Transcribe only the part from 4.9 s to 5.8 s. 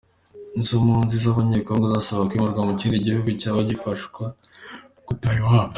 gutaha iwabo.